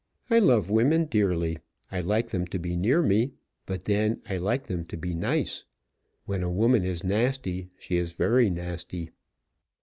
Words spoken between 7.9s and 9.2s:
is very nasty."